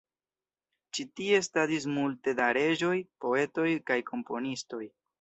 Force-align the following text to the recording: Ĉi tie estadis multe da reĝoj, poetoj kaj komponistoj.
Ĉi 0.97 1.05
tie 1.19 1.35
estadis 1.41 1.87
multe 1.97 2.35
da 2.41 2.49
reĝoj, 2.59 2.97
poetoj 3.27 3.71
kaj 3.93 4.03
komponistoj. 4.13 4.87